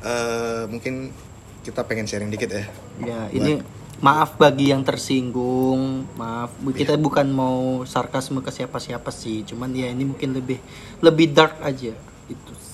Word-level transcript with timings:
eh, 0.00 0.64
mungkin 0.66 1.12
kita 1.60 1.84
pengen 1.84 2.04
sharing 2.04 2.28
dikit 2.28 2.50
ya 2.50 2.64
Ya, 3.00 3.20
ini 3.30 3.60
maaf 4.00 4.36
bagi 4.36 4.68
yang 4.68 4.80
tersinggung. 4.80 6.08
Maaf, 6.16 6.52
kita 6.72 6.96
Iya. 6.96 7.00
bukan 7.00 7.28
mau 7.28 7.58
sarkasme 7.84 8.40
ke 8.40 8.48
siapa-siapa 8.48 9.08
sih. 9.08 9.44
Cuman 9.44 9.72
ya 9.72 9.88
ini 9.88 10.04
mungkin 10.04 10.32
lebih 10.32 10.60
lebih 11.00 11.32
dark 11.32 11.60
aja. 11.60 11.92
Itu 12.26 12.52
sih. 12.54 12.68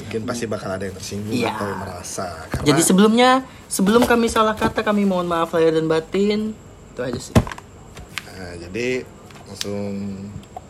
mungkin 0.00 0.24
pasti 0.24 0.48
bakal 0.48 0.72
ada 0.72 0.84
yang 0.84 0.96
tersinggung 0.96 1.28
Iya. 1.30 1.52
atau 1.52 1.68
merasa 1.76 2.26
karena 2.48 2.64
Jadi 2.72 2.80
sebelumnya, 2.80 3.30
sebelum 3.68 4.08
kami 4.08 4.32
salah 4.32 4.56
kata, 4.56 4.80
kami 4.80 5.04
mohon 5.04 5.28
maaf 5.28 5.52
lahir 5.52 5.76
dan 5.76 5.84
batin. 5.84 6.56
Itu 6.92 7.04
aja 7.04 7.20
sih. 7.20 7.36
Nah, 8.32 8.56
jadi 8.56 9.04
langsung 9.44 9.84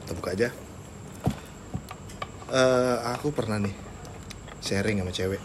kita 0.02 0.12
buka 0.18 0.30
aja. 0.34 0.48
Eh, 2.50 2.96
aku 3.14 3.30
pernah 3.30 3.62
nih 3.62 3.70
sharing 4.58 4.98
sama 4.98 5.14
cewek. 5.14 5.38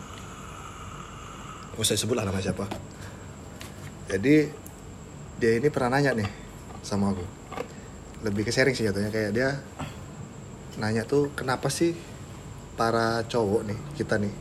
Gak 1.76 1.84
usah 1.84 2.00
sebut 2.00 2.16
lah 2.16 2.24
nama 2.24 2.40
siapa. 2.40 2.64
Jadi 4.08 4.48
dia 5.36 5.52
ini 5.60 5.68
pernah 5.68 6.00
nanya 6.00 6.16
nih 6.16 6.30
sama 6.80 7.12
aku. 7.12 7.26
Lebih 8.24 8.48
ke 8.48 8.52
sharing 8.56 8.72
sih 8.72 8.88
jatuhnya 8.88 9.12
kayak 9.12 9.32
dia 9.36 9.60
nanya 10.80 11.04
tuh 11.08 11.32
kenapa 11.36 11.72
sih 11.72 11.96
para 12.76 13.24
cowok 13.28 13.62
nih 13.72 13.80
kita 13.96 14.20
nih 14.20 14.34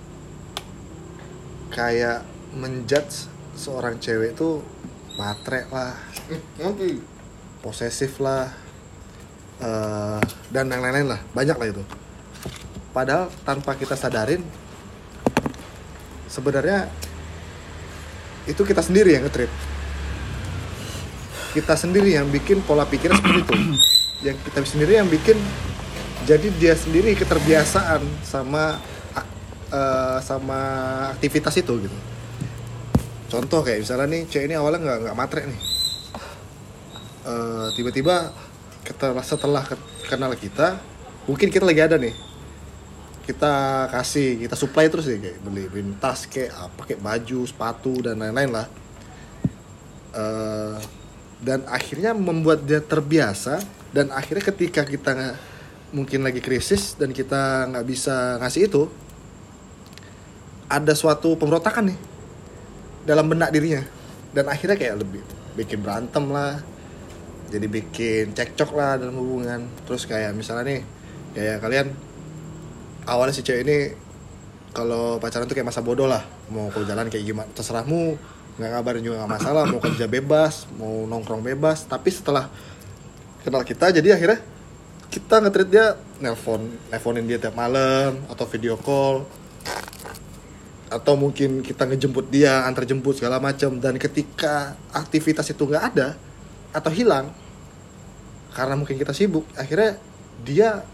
kayak 1.70 2.26
menjudge 2.54 3.30
seorang 3.54 4.02
cewek 4.02 4.34
tuh 4.34 4.62
matre 5.14 5.70
lah 5.70 5.94
posesif 7.62 8.18
lah 8.18 8.50
eh, 9.62 10.20
dan 10.50 10.66
yang 10.66 10.82
lain-lain 10.82 11.14
lah 11.14 11.20
banyak 11.30 11.54
lah 11.54 11.68
itu 11.70 11.82
padahal 12.90 13.30
tanpa 13.46 13.78
kita 13.78 13.94
sadarin 13.94 14.42
sebenarnya 16.26 16.90
itu 18.44 18.62
kita 18.62 18.84
sendiri 18.84 19.16
yang 19.16 19.24
ngetrip 19.24 19.48
kita 21.54 21.78
sendiri 21.78 22.18
yang 22.18 22.26
bikin 22.34 22.66
pola 22.66 22.82
pikir 22.82 23.14
seperti 23.14 23.46
itu. 23.46 23.54
Yang 24.26 24.36
kita 24.48 24.58
sendiri 24.64 24.92
yang 24.98 25.06
bikin 25.06 25.36
jadi 26.24 26.48
dia 26.56 26.74
sendiri 26.74 27.12
keterbiasaan 27.12 28.00
sama 28.24 28.80
ak- 29.14 29.34
eh, 29.68 30.18
sama 30.24 30.60
aktivitas 31.14 31.54
itu 31.60 31.76
gitu. 31.84 31.98
Contoh 33.28 33.60
kayak 33.60 33.84
misalnya 33.84 34.08
nih 34.08 34.22
cewek 34.26 34.48
ini 34.48 34.56
awalnya 34.56 34.80
nggak 34.80 34.98
nggak 35.04 35.16
matre 35.16 35.42
nih. 35.44 35.60
Eh, 37.28 37.66
tiba-tiba 37.76 38.32
setelah 38.82 39.24
setelah 39.24 39.62
ke- 39.62 39.86
kenal 40.08 40.32
kita 40.40 40.80
mungkin 41.28 41.52
kita 41.52 41.68
lagi 41.68 41.84
ada 41.84 42.00
nih 42.00 42.16
kita 43.24 43.88
kasih 43.88 44.36
kita 44.44 44.52
supply 44.52 44.92
terus 44.92 45.08
ya 45.08 45.16
kayak 45.16 45.38
beli 45.40 45.64
beli 45.72 45.96
tas 45.96 46.28
kayak 46.28 46.52
apa 46.52 46.80
kayak 46.84 47.00
baju 47.00 47.40
sepatu 47.48 48.04
dan 48.04 48.20
lain-lain 48.20 48.52
lah. 48.52 48.66
Eh, 50.14 50.76
dan 51.40 51.64
akhirnya 51.68 52.12
membuat 52.12 52.64
dia 52.68 52.84
terbiasa 52.84 53.64
dan 53.96 54.12
akhirnya 54.12 54.44
ketika 54.52 54.84
kita 54.84 55.36
mungkin 55.96 56.20
lagi 56.20 56.44
krisis 56.44 56.96
dan 57.00 57.16
kita 57.16 57.70
nggak 57.72 57.86
bisa 57.88 58.36
ngasih 58.44 58.68
itu 58.68 58.82
ada 60.68 60.92
suatu 60.92 61.36
pemberontakan 61.40 61.92
nih 61.92 61.98
dalam 63.08 63.24
benak 63.24 63.50
dirinya. 63.50 63.82
Dan 64.34 64.50
akhirnya 64.50 64.76
kayak 64.76 65.00
lebih 65.00 65.22
bikin 65.54 65.80
berantem 65.80 66.26
lah 66.28 66.58
jadi 67.48 67.70
bikin 67.70 68.34
cekcok 68.36 68.70
lah 68.76 69.00
dalam 69.00 69.16
hubungan. 69.16 69.64
Terus 69.88 70.04
kayak 70.04 70.36
misalnya 70.36 70.64
nih 70.76 70.82
kayak 71.32 71.56
kalian 71.64 71.88
awalnya 73.04 73.34
si 73.36 73.44
cewek 73.44 73.62
ini 73.64 73.78
kalau 74.74 75.22
pacaran 75.22 75.46
tuh 75.46 75.54
kayak 75.54 75.70
masa 75.70 75.80
bodoh 75.80 76.10
lah. 76.10 76.26
Mau 76.50 76.68
ke 76.68 76.82
jalan 76.82 77.06
kayak 77.08 77.24
gimana 77.24 77.48
terserahmu. 77.54 78.18
Nggak 78.58 78.70
ngabarin 78.74 79.02
juga 79.06 79.16
nggak 79.22 79.32
masalah. 79.38 79.64
Mau 79.70 79.80
kerja 79.80 80.06
bebas 80.10 80.66
mau 80.76 81.06
nongkrong 81.06 81.46
bebas. 81.46 81.86
Tapi 81.86 82.10
setelah 82.10 82.50
kenal 83.46 83.62
kita 83.62 83.94
jadi 83.94 84.18
akhirnya 84.18 84.40
kita 85.12 85.38
nge-treat 85.46 85.68
dia 85.70 85.86
nelpon 86.18 86.66
nelponin 86.90 87.22
dia 87.28 87.38
tiap 87.38 87.54
malam 87.54 88.18
atau 88.26 88.44
video 88.50 88.74
call. 88.80 89.22
Atau 90.90 91.14
mungkin 91.14 91.62
kita 91.62 91.86
ngejemput 91.86 92.30
dia 92.30 92.66
antar 92.66 92.82
jemput 92.82 93.14
segala 93.14 93.38
macam. 93.38 93.78
Dan 93.78 93.94
ketika 94.02 94.74
aktivitas 94.90 95.46
itu 95.54 95.62
nggak 95.62 95.84
ada 95.94 96.18
atau 96.74 96.90
hilang 96.90 97.30
karena 98.54 98.74
mungkin 98.78 98.98
kita 98.98 99.10
sibuk 99.10 99.46
akhirnya 99.58 99.98
dia 100.46 100.86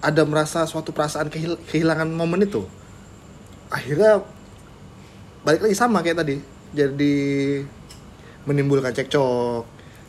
ada 0.00 0.22
merasa 0.24 0.64
suatu 0.64 0.92
perasaan 0.96 1.28
kehil- 1.28 1.60
kehilangan 1.68 2.08
momen 2.08 2.48
itu 2.48 2.64
akhirnya 3.70 4.20
balik 5.46 5.64
lagi 5.64 5.76
sama 5.78 6.04
kayak 6.04 6.20
tadi. 6.20 6.36
Jadi 6.70 7.16
menimbulkan 8.44 8.94
cekcok 8.94 9.64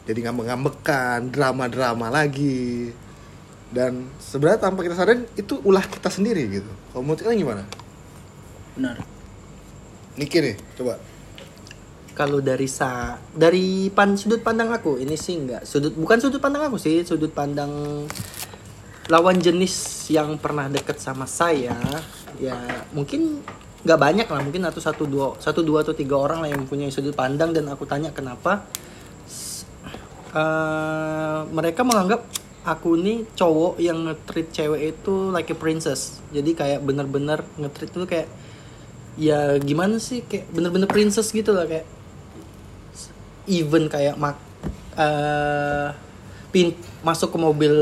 jadi 0.05 0.27
ngambek-ngambekan 0.27 1.29
drama-drama 1.29 2.09
lagi. 2.09 2.91
Dan 3.71 4.11
sebenarnya 4.19 4.67
tanpa 4.67 4.83
kita 4.83 4.99
sadarin 4.99 5.23
itu 5.39 5.55
ulah 5.63 5.85
kita 5.87 6.11
sendiri 6.11 6.43
gitu. 6.51 6.71
Kalau 6.91 7.03
menurut 7.05 7.23
kalian 7.23 7.39
gimana? 7.39 7.63
Benar. 8.75 8.99
Niki 10.19 10.37
nih 10.43 10.55
coba. 10.75 10.99
Kalau 12.11 12.43
dari 12.43 12.67
sa 12.67 13.15
dari 13.31 13.87
pan 13.87 14.19
sudut 14.19 14.43
pandang 14.43 14.67
aku 14.75 14.99
ini 14.99 15.15
sih 15.15 15.39
enggak 15.39 15.63
sudut 15.63 15.95
bukan 15.95 16.19
sudut 16.19 16.43
pandang 16.43 16.67
aku 16.67 16.75
sih 16.75 17.07
sudut 17.07 17.31
pandang 17.31 17.71
lawan 19.11 19.43
jenis 19.43 20.07
yang 20.07 20.39
pernah 20.39 20.71
deket 20.71 21.03
sama 21.03 21.27
saya 21.27 21.75
ya 22.39 22.55
mungkin 22.95 23.43
nggak 23.81 23.99
banyak 23.99 24.27
lah 24.29 24.41
mungkin 24.45 24.63
atau 24.69 24.77
satu 24.77 25.09
dua 25.09 25.35
satu 25.41 25.65
dua 25.65 25.81
atau 25.81 25.91
tiga 25.91 26.15
orang 26.15 26.45
lah 26.45 26.49
yang 26.53 26.63
mempunyai 26.63 26.93
sudut 26.93 27.17
pandang 27.17 27.51
dan 27.51 27.65
aku 27.67 27.83
tanya 27.89 28.13
kenapa. 28.13 28.63
Eh, 30.31 31.39
mereka 31.51 31.83
menganggap 31.83 32.23
aku 32.63 32.95
nih 32.95 33.25
cowok 33.35 33.81
yang 33.81 34.05
nge-treat 34.07 34.47
cewek 34.53 34.81
itu 34.95 35.33
like 35.33 35.49
a 35.49 35.57
princess. 35.57 36.21
Jadi 36.29 36.55
kayak 36.55 36.79
bener-bener 36.85 37.43
nge-treat 37.57 37.91
itu 37.91 38.05
kayak 38.07 38.29
ya 39.19 39.59
gimana 39.59 39.99
sih 39.99 40.23
kayak 40.23 40.47
bener-bener 40.55 40.87
princess 40.87 41.35
gitu 41.35 41.51
lah 41.51 41.67
kayak 41.67 41.83
even 43.49 43.91
kayak 43.91 44.15
mak 44.15 44.39
eh 44.95 45.91
pin 46.51 46.75
masuk 47.01 47.31
ke 47.31 47.37
mobil 47.39 47.73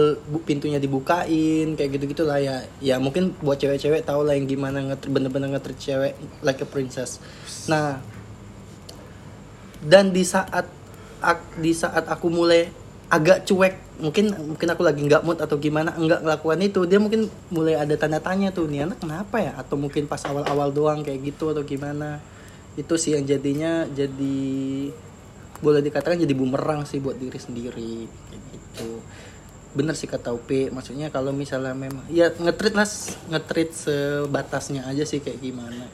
pintunya 0.46 0.78
dibukain 0.78 1.74
kayak 1.74 1.90
gitu 1.98 2.06
gitulah 2.14 2.38
ya. 2.38 2.64
Ya 2.80 3.02
mungkin 3.02 3.34
buat 3.42 3.58
cewek-cewek 3.58 4.06
tau 4.06 4.22
lah 4.22 4.38
yang 4.38 4.46
gimana 4.46 4.86
nge 4.86 5.10
bener-bener 5.10 5.50
nge 5.58 5.74
cewek 5.76 6.14
like 6.46 6.62
a 6.62 6.68
princess. 6.70 7.18
Nah 7.66 7.98
dan 9.82 10.14
di 10.14 10.22
saat 10.22 10.70
ak- 11.20 11.58
di 11.58 11.74
saat 11.74 12.06
aku 12.06 12.30
mulai 12.30 12.70
agak 13.10 13.50
cuek 13.50 13.76
mungkin 14.00 14.32
mungkin 14.32 14.68
aku 14.72 14.86
lagi 14.86 15.02
nggak 15.04 15.26
mood 15.28 15.42
atau 15.44 15.60
gimana 15.60 15.92
enggak 15.98 16.24
ngelakukan 16.24 16.60
itu 16.64 16.88
dia 16.88 17.02
mungkin 17.02 17.28
mulai 17.52 17.76
ada 17.76 17.98
tanda 18.00 18.22
tanya 18.24 18.54
tuh 18.54 18.70
nih 18.70 18.86
anak 18.86 19.02
kenapa 19.02 19.42
ya? 19.42 19.52
Atau 19.58 19.76
mungkin 19.82 20.06
pas 20.06 20.22
awal-awal 20.24 20.72
doang 20.72 21.02
kayak 21.02 21.34
gitu 21.34 21.52
atau 21.52 21.66
gimana. 21.66 22.22
Itu 22.78 22.96
sih 22.96 23.18
yang 23.18 23.26
jadinya 23.26 23.90
jadi 23.92 24.38
boleh 25.60 25.84
dikatakan 25.84 26.16
jadi 26.24 26.32
bumerang 26.32 26.88
sih 26.88 27.04
buat 27.04 27.20
diri 27.20 27.36
sendiri 27.36 28.08
gitu 28.80 29.04
bener 29.70 29.94
sih 29.94 30.08
kata 30.08 30.34
UP 30.34 30.50
maksudnya 30.72 31.12
kalau 31.12 31.30
misalnya 31.30 31.78
memang 31.78 32.02
ya 32.10 32.32
ngetrit 32.32 32.74
lah 32.74 32.90
ngetrit 33.30 33.70
sebatasnya 33.70 34.82
aja 34.84 35.06
sih 35.06 35.20
kayak 35.20 35.38
gimana 35.38 35.86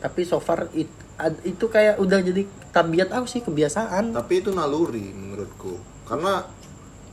tapi 0.00 0.24
so 0.24 0.36
far 0.36 0.68
it, 0.74 0.88
ad- 1.16 1.40
itu 1.42 1.64
kayak 1.66 1.96
udah 1.96 2.20
jadi 2.20 2.44
tabiat 2.70 3.08
aku 3.10 3.26
sih 3.26 3.40
kebiasaan 3.40 4.12
Tapi 4.12 4.40
itu 4.40 4.48
naluri 4.48 5.12
menurutku. 5.12 5.76
Karena 6.08 6.40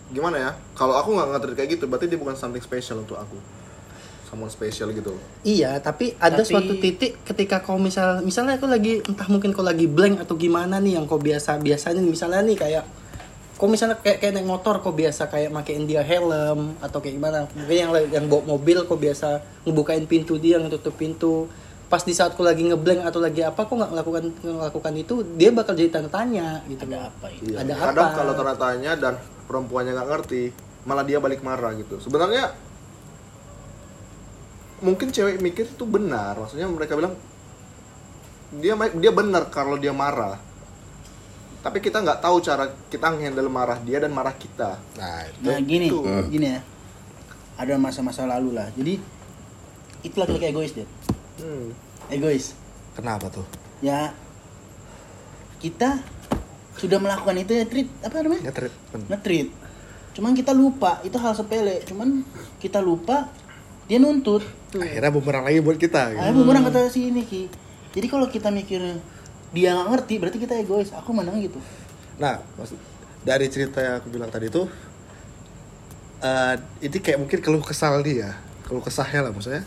gimana 0.07 0.39
ya? 0.39 0.51
Kalau 0.71 0.95
aku 0.95 1.11
nggak 1.11 1.27
ngetrit 1.35 1.55
kayak 1.57 1.69
gitu, 1.75 1.83
berarti 1.85 2.07
dia 2.07 2.15
bukan 2.15 2.39
something 2.39 2.63
special 2.63 3.03
untuk 3.03 3.19
aku. 3.19 3.35
Someone 4.23 4.47
special 4.47 4.91
gitu. 4.91 5.19
Iya, 5.43 5.79
tapi 5.79 6.15
ada 6.15 6.39
Tapi- 6.39 6.47
suatu 6.47 6.79
titik 6.79 7.19
ketika 7.23 7.59
kau 7.59 7.75
misal 7.75 8.23
misalnya 8.23 8.55
aku 8.55 8.71
lagi 8.71 9.03
entah 9.03 9.27
mungkin 9.27 9.51
kau 9.51 9.67
lagi 9.67 9.83
blank 9.83 10.23
atau 10.23 10.39
gimana 10.39 10.79
nih 10.79 10.95
yang 10.95 11.03
kau 11.03 11.19
biasa 11.19 11.59
biasanya 11.59 11.99
misalnya 11.99 12.39
nih 12.39 12.55
kayak 12.55 12.83
kau 13.57 13.65
misalnya 13.65 13.97
kayak 13.97 14.21
kayak 14.21 14.33
naik 14.37 14.45
motor 14.45 14.79
kau 14.85 14.93
biasa 14.93 15.33
kayak 15.33 15.49
makein 15.49 15.89
dia 15.89 16.05
helm 16.05 16.77
atau 16.77 17.01
kayak 17.01 17.17
gimana 17.17 17.49
mungkin 17.57 17.73
yang 17.73 17.91
yang 18.13 18.25
bawa 18.29 18.45
mobil 18.45 18.85
kau 18.85 19.01
biasa 19.01 19.41
ngebukain 19.65 20.05
pintu 20.05 20.37
dia 20.37 20.61
ngetutup 20.61 20.93
pintu 20.93 21.49
pas 21.87 22.03
di 22.03 22.11
saat 22.11 22.35
kau 22.35 22.43
lagi 22.43 22.67
ngeblank 22.67 23.07
atau 23.07 23.23
lagi 23.23 23.41
apa 23.41 23.63
kau 23.63 23.79
nggak 23.79 23.91
melakukan 23.95 24.23
melakukan 24.43 24.93
itu 24.99 25.23
dia 25.39 25.49
bakal 25.55 25.73
jadi 25.73 25.89
tanda 25.89 26.11
tanya 26.11 26.61
gitu 26.67 26.83
Ada 26.83 26.99
apa 27.07 27.27
itu? 27.31 27.55
Iya. 27.55 27.63
Ada 27.63 27.73
Kadang 27.79 28.09
apa? 28.11 28.17
kalau 28.19 28.33
tanda 28.35 28.55
tanya 28.59 28.91
dan 28.99 29.13
perempuannya 29.47 29.91
nggak 29.95 30.09
ngerti, 30.11 30.43
malah 30.83 31.07
dia 31.07 31.17
balik 31.23 31.39
marah 31.47 31.71
gitu. 31.79 31.95
Sebenarnya 32.03 32.51
mungkin 34.83 35.15
cewek 35.15 35.39
mikir 35.39 35.63
itu 35.63 35.85
benar. 35.87 36.35
Maksudnya 36.35 36.67
mereka 36.67 36.99
bilang 36.99 37.15
dia 38.59 38.75
dia 38.99 39.11
benar 39.15 39.47
kalau 39.47 39.79
dia 39.79 39.95
marah. 39.95 40.35
Tapi 41.67 41.83
kita 41.83 41.99
nggak 41.99 42.23
tahu 42.23 42.39
cara 42.39 42.63
kita 42.87 43.11
handle 43.11 43.51
marah 43.51 43.75
dia 43.83 43.99
dan 43.99 44.15
marah 44.15 44.31
kita. 44.39 44.79
nah 44.95 45.19
itu 45.27 45.43
Nah 45.43 45.59
gini, 45.59 45.87
Itu. 45.91 45.99
gini 46.31 46.47
ya. 46.55 46.63
Ada 47.59 47.75
masa-masa 47.75 48.23
lalu 48.23 48.55
lah. 48.55 48.71
Jadi 48.71 48.95
itu 49.99 50.15
laki-laki 50.15 50.47
egois 50.47 50.71
deh. 50.71 50.87
Hmm. 51.43 51.75
Egois. 52.07 52.55
Kenapa 52.95 53.27
tuh? 53.27 53.43
Ya 53.83 54.15
kita 55.59 55.99
sudah 56.79 57.03
melakukan 57.03 57.35
itu 57.35 57.51
ya 57.51 57.67
treat 57.67 57.91
apa 57.99 58.15
namanya? 58.23 58.47
Ngetrit. 58.47 58.73
Nge-treat. 59.11 59.47
Cuman 60.15 60.31
kita 60.31 60.55
lupa, 60.55 61.03
itu 61.03 61.19
hal 61.19 61.35
sepele. 61.35 61.83
Cuman 61.83 62.23
kita 62.63 62.79
lupa 62.79 63.27
dia 63.91 63.99
nuntut. 63.99 64.39
Tuh. 64.71 64.79
Akhirnya 64.79 65.11
bumerang 65.11 65.43
lagi 65.43 65.59
buat 65.59 65.75
kita. 65.75 66.15
Gitu. 66.15 66.23
Ah, 66.23 66.31
bumerang 66.31 66.63
kata 66.63 66.87
si 66.87 67.11
ini 67.11 67.27
Ki. 67.27 67.51
Jadi 67.91 68.07
kalau 68.07 68.31
kita 68.31 68.47
mikir 68.55 68.79
dia 69.51 69.71
nggak 69.71 69.87
ngerti, 69.93 70.13
berarti 70.19 70.37
kita 70.37 70.53
egois. 70.55 70.89
Aku 70.91 71.11
mandang 71.11 71.39
gitu. 71.39 71.57
Nah, 72.17 72.41
maksud 72.55 72.77
dari 73.21 73.47
cerita 73.47 73.79
yang 73.79 73.99
aku 73.99 74.07
bilang 74.07 74.27
tadi 74.27 74.47
tuh, 74.47 74.67
eh 76.19 76.55
ini 76.81 76.97
kayak 76.97 77.19
mungkin 77.19 77.39
keluh 77.39 77.61
kesal 77.61 78.01
dia, 78.01 78.35
keluh 78.65 78.81
kesahnya 78.81 79.23
lah 79.23 79.31
maksudnya. 79.31 79.63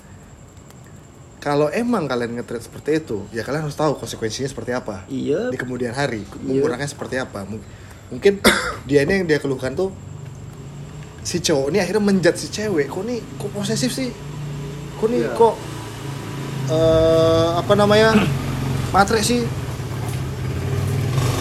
Kalau 1.40 1.72
emang 1.72 2.04
kalian 2.04 2.36
nge 2.36 2.68
seperti 2.68 3.00
itu, 3.00 3.24
ya 3.32 3.40
kalian 3.40 3.64
harus 3.64 3.72
tahu 3.72 3.96
konsekuensinya 3.96 4.44
seperti 4.44 4.76
apa 4.76 5.08
Iya. 5.08 5.48
di 5.48 5.56
kemudian 5.56 5.96
hari, 5.96 6.20
mengurangnya 6.36 6.84
seperti 6.84 7.16
apa. 7.16 7.48
Mung- 7.48 7.64
Mungkin 8.10 8.42
dia 8.90 9.06
ini 9.06 9.22
yang 9.22 9.26
dia 9.30 9.38
keluhkan 9.38 9.72
tuh 9.72 9.88
si 11.22 11.38
cowok 11.38 11.70
ini 11.70 11.78
akhirnya 11.78 12.02
menjat 12.02 12.36
si 12.36 12.50
cewek, 12.50 12.90
kok 12.90 13.06
nih 13.06 13.22
kok 13.38 13.48
posesif 13.54 13.88
sih, 13.88 14.10
kok 14.98 15.08
nih 15.08 15.24
Iya. 15.24 15.32
kok 15.32 15.54
eh 16.68 17.48
apa 17.56 17.72
namanya 17.72 18.12
matre 18.94 19.22
sih, 19.22 19.40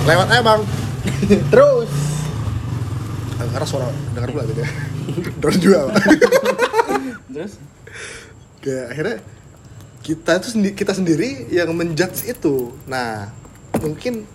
lewat 0.10 0.28
aja 0.34 0.42
bang. 0.42 0.62
Terus. 1.54 1.92
Karena 3.40 3.68
suara 3.68 3.88
dengar 4.14 4.30
pula 4.34 4.44
gitu 4.50 4.62
ya. 4.62 4.70
Drone 5.42 5.60
juga. 5.62 5.80
Terus? 7.34 7.54
Kayak 8.60 8.86
akhirnya 8.92 9.18
kita 10.02 10.32
itu 10.42 10.48
sendi- 10.50 10.76
kita 10.76 10.94
sendiri 10.98 11.48
yang 11.54 11.70
menjudge 11.78 12.26
itu. 12.26 12.74
Nah 12.90 13.30
mungkin 13.78 14.26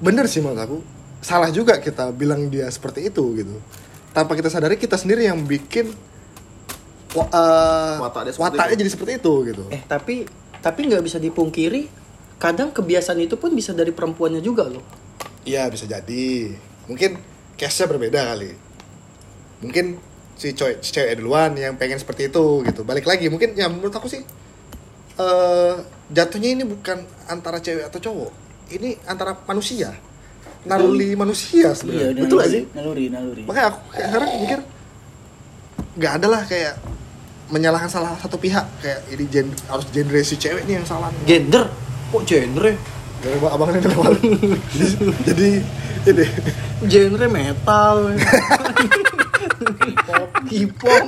bener 0.00 0.24
sih 0.26 0.40
menurut 0.40 0.60
aku. 0.60 0.78
Salah 1.20 1.50
juga 1.52 1.76
kita 1.82 2.12
bilang 2.12 2.48
dia 2.48 2.68
seperti 2.72 3.12
itu 3.12 3.22
gitu. 3.36 3.54
Tanpa 4.16 4.32
kita 4.32 4.48
sadari 4.48 4.80
kita 4.80 4.96
sendiri 4.96 5.28
yang 5.28 5.44
bikin 5.44 5.92
seperti 8.32 8.40
wataknya 8.40 8.76
itu. 8.76 8.80
jadi 8.84 8.90
seperti 8.92 9.12
itu 9.20 9.32
gitu. 9.52 9.64
Eh 9.72 9.82
tapi 9.84 10.24
tapi 10.60 10.80
nggak 10.88 11.04
bisa 11.04 11.16
dipungkiri 11.20 12.05
kadang 12.36 12.68
kebiasaan 12.72 13.20
itu 13.20 13.40
pun 13.40 13.52
bisa 13.56 13.72
dari 13.72 13.92
perempuannya 13.92 14.44
juga 14.44 14.68
loh. 14.68 14.84
iya 15.46 15.70
bisa 15.70 15.86
jadi. 15.88 16.52
Mungkin 16.90 17.16
case-nya 17.56 17.86
berbeda 17.88 18.20
kali. 18.34 18.52
Mungkin 19.64 19.96
si 20.36 20.52
cewek 20.52 20.84
si 20.84 20.92
cewek 20.92 21.16
duluan 21.16 21.56
yang 21.56 21.80
pengen 21.80 21.96
seperti 21.96 22.28
itu 22.28 22.62
gitu. 22.66 22.84
Balik 22.84 23.08
lagi 23.08 23.32
mungkin 23.32 23.56
ya 23.56 23.72
menurut 23.72 23.94
aku 23.94 24.10
sih 24.10 24.20
eh 25.16 25.74
jatuhnya 26.12 26.60
ini 26.60 26.64
bukan 26.68 27.00
antara 27.26 27.58
cewek 27.58 27.88
atau 27.88 27.98
cowok. 27.98 28.32
Ini 28.76 29.00
antara 29.08 29.32
manusia. 29.48 29.96
Naruli 30.66 31.14
manusia 31.14 31.72
sebenarnya. 31.72 32.10
Iya, 32.10 32.22
betul 32.26 32.36
gak 32.42 32.50
sih? 32.50 32.62
Naluri, 32.74 33.04
naluri. 33.06 33.42
makanya 33.46 33.66
aku 33.70 33.78
kayak 33.94 34.08
sekarang 34.10 34.30
mikir 34.42 34.60
nggak 35.96 36.12
ada 36.20 36.26
lah 36.28 36.42
kayak 36.44 36.74
menyalahkan 37.54 37.88
salah 37.88 38.12
satu 38.18 38.36
pihak. 38.36 38.66
Kayak 38.82 39.00
ini 39.14 39.24
gen, 39.30 39.48
harus 39.70 39.86
genre 39.94 40.20
si 40.26 40.36
cewek 40.36 40.66
nih 40.66 40.82
yang 40.82 40.86
salah 40.86 41.08
Gender, 41.24 41.70
kok 42.16 42.24
genre? 42.24 42.72
Dari 43.16 43.36
abang 43.42 43.68
ini 43.70 43.88
awal 43.90 44.12
jadi, 45.26 45.48
ini 46.06 46.26
Genre 46.84 47.26
metal. 47.26 47.96
K-pop, 49.56 50.28
K-pop, 50.44 51.04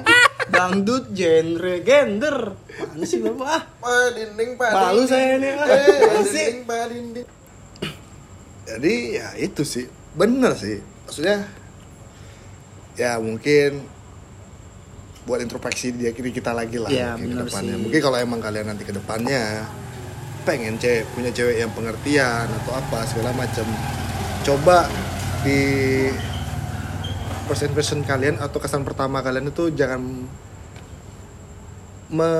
dangdut, 0.48 1.12
genre, 1.12 1.74
gender. 1.80 2.36
Mana 2.56 3.04
sih 3.04 3.20
bapak? 3.20 3.60
Ah, 3.78 4.08
dinding 4.10 4.56
pak 4.56 4.70
malu 4.72 5.04
saya. 5.04 5.36
Ah, 5.54 5.68
Eh, 5.68 6.24
dinding 6.24 6.58
pak 6.64 6.82
dinding. 6.88 7.26
jadi 8.68 8.94
ya 9.16 9.28
itu 9.40 9.64
sih 9.64 9.88
bener 10.12 10.52
sih 10.52 10.76
maksudnya 11.08 11.48
ya 12.94 13.16
mungkin 13.16 13.80
buat 15.24 15.40
introspeksi 15.40 15.96
dia 15.96 16.12
kita 16.12 16.52
lagi 16.52 16.76
lah 16.76 16.92
mungkin 17.16 17.32
ke 17.32 17.48
depannya 17.48 17.74
sih. 17.74 17.80
mungkin 17.80 18.00
kalau 18.04 18.18
emang 18.20 18.40
kalian 18.44 18.68
nanti 18.68 18.84
ke 18.84 18.92
depannya 18.92 19.64
pengen 20.48 20.80
cewek 20.80 21.04
punya 21.12 21.28
cewek 21.28 21.60
yang 21.60 21.68
pengertian 21.76 22.48
atau 22.48 22.72
apa 22.72 23.04
segala 23.04 23.36
macam 23.36 23.68
coba 24.40 24.88
di 25.44 25.60
first 27.44 27.68
impression 27.68 28.00
kalian 28.00 28.40
atau 28.40 28.56
kesan 28.56 28.80
pertama 28.80 29.20
kalian 29.20 29.52
itu 29.52 29.68
jangan 29.76 30.00
me, 32.08 32.30